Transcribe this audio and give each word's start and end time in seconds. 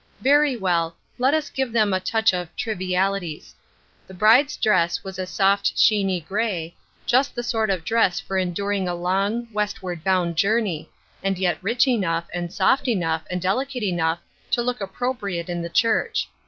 Very 0.21 0.55
well, 0.57 0.97
let 1.19 1.35
us 1.35 1.51
give 1.51 1.71
them 1.73 1.93
a 1.93 1.99
touch 1.99 2.33
of" 2.33 2.49
trivialities." 2.57 3.53
The 4.07 4.15
bride's 4.15 4.57
dress 4.57 5.03
was 5.03 5.19
a 5.19 5.27
soft 5.27 5.77
sheeny 5.77 6.19
grey, 6.25 6.75
just 7.05 7.35
the 7.35 7.43
sort 7.43 7.69
of 7.69 7.85
dress 7.85 8.19
for 8.19 8.39
enduring 8.39 8.87
a 8.87 8.95
long, 8.95 9.47
westward 9.53 10.03
bound 10.03 10.37
journey, 10.37 10.89
and 11.21 11.37
yet 11.37 11.59
rich 11.61 11.87
enough, 11.87 12.27
and 12.33 12.51
soft 12.51 12.87
enough, 12.87 13.21
and 13.29 13.39
delicate 13.39 13.83
enough 13.83 14.17
to 14.49 14.63
look 14.63 14.81
appropriate 14.81 15.49
in 15.49 15.61
the 15.61 15.69
church. 15.69 16.27